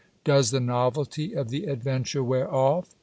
Does 0.23 0.49
the 0.49 0.59
novelty 0.59 1.33
of 1.35 1.49
the 1.49 1.65
adventure 1.65 2.23
wear 2.23 2.51
off? 2.51 2.95